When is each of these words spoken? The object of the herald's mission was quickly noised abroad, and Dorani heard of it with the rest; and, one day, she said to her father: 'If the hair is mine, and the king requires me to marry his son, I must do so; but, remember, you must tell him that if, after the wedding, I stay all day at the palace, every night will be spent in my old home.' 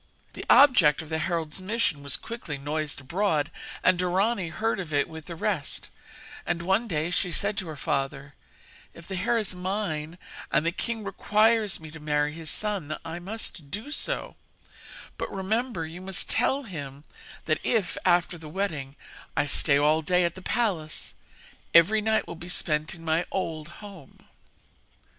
The 0.33 0.45
object 0.49 1.03
of 1.03 1.09
the 1.09 1.19
herald's 1.19 1.61
mission 1.61 2.01
was 2.01 2.17
quickly 2.17 2.57
noised 2.57 3.01
abroad, 3.01 3.51
and 3.83 3.99
Dorani 3.99 4.49
heard 4.49 4.79
of 4.79 4.91
it 4.91 5.07
with 5.07 5.27
the 5.27 5.35
rest; 5.35 5.91
and, 6.43 6.63
one 6.63 6.87
day, 6.87 7.11
she 7.11 7.31
said 7.31 7.55
to 7.57 7.67
her 7.67 7.75
father: 7.75 8.33
'If 8.95 9.07
the 9.07 9.13
hair 9.15 9.37
is 9.37 9.53
mine, 9.53 10.17
and 10.51 10.65
the 10.65 10.71
king 10.71 11.03
requires 11.03 11.79
me 11.79 11.91
to 11.91 11.99
marry 11.99 12.33
his 12.33 12.49
son, 12.49 12.97
I 13.05 13.19
must 13.19 13.69
do 13.69 13.91
so; 13.91 14.35
but, 15.19 15.31
remember, 15.31 15.85
you 15.85 16.01
must 16.01 16.27
tell 16.27 16.63
him 16.63 17.03
that 17.45 17.59
if, 17.63 17.95
after 18.03 18.39
the 18.39 18.49
wedding, 18.49 18.95
I 19.37 19.45
stay 19.45 19.77
all 19.77 20.01
day 20.01 20.23
at 20.23 20.33
the 20.33 20.41
palace, 20.41 21.13
every 21.75 22.01
night 22.01 22.25
will 22.27 22.33
be 22.33 22.49
spent 22.49 22.95
in 22.95 23.05
my 23.05 23.27
old 23.29 23.67
home.' 23.85 24.17